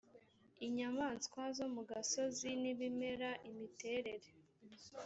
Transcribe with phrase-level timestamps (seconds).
[0.65, 4.29] inyamaswa zo mu gasozi n ibimera imiterere